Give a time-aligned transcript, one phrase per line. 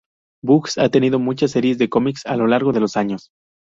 [0.43, 3.29] Bugs ha tenido muchas series de cómics a lo largo de los años.